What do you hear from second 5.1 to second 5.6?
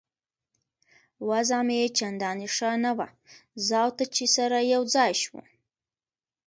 شوو.